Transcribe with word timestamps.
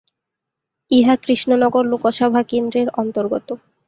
ইহা 0.91 1.15
কৃষ্ণনগর 1.23 1.83
লোকসভা 1.91 2.41
কেন্দ্রের 2.43 2.87
অন্তর্গত। 2.95 3.47